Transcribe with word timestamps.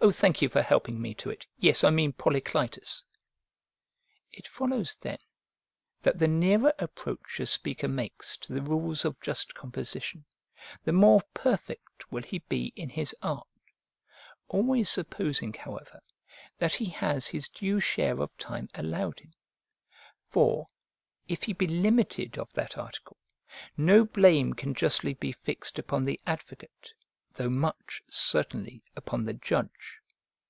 Oh, 0.00 0.12
thank 0.12 0.40
you 0.40 0.48
for 0.48 0.62
helping 0.62 1.02
me 1.02 1.12
to 1.14 1.28
it: 1.30 1.46
yes, 1.58 1.82
I 1.84 1.90
mean 1.90 2.12
Polyclitus." 2.12 3.02
It 4.30 4.46
follows, 4.46 4.94
then, 4.96 5.18
that 6.02 6.20
the 6.20 6.28
nearer 6.28 6.72
approach 6.78 7.40
a 7.40 7.44
speaker 7.44 7.88
makes 7.88 8.36
to 8.38 8.52
the 8.52 8.62
rules 8.62 9.04
of 9.04 9.20
just 9.20 9.52
composition, 9.52 10.24
the 10.84 10.92
more 10.92 11.22
perfect 11.34 12.10
will 12.12 12.22
he 12.22 12.38
be 12.38 12.72
in 12.76 12.88
his 12.90 13.14
art; 13.20 13.48
always 14.48 14.88
supposing, 14.88 15.52
however, 15.54 16.00
that 16.58 16.74
he 16.74 16.86
has 16.90 17.26
his 17.26 17.48
due 17.48 17.80
share 17.80 18.20
of 18.20 18.34
time 18.38 18.70
allowed 18.74 19.18
him; 19.18 19.34
for, 20.22 20.68
if 21.26 21.42
he 21.42 21.52
be 21.52 21.66
limited 21.66 22.38
of 22.38 22.50
that 22.52 22.78
article, 22.78 23.16
no 23.76 24.04
blame 24.04 24.52
can 24.54 24.72
justly 24.72 25.14
be 25.14 25.32
fixed 25.32 25.80
upon 25.80 26.04
the 26.04 26.18
advocate, 26.28 26.92
though 27.34 27.48
much 27.48 28.02
certainly 28.08 28.82
upon 28.96 29.24
the 29.24 29.32
judge. 29.32 29.98